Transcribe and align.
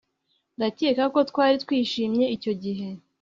Ndakeka 0.57 1.03
ko 1.13 1.19
twari 1.29 1.55
twishimye 1.63 2.25
icyo 2.35 2.53
gihe 2.63 2.87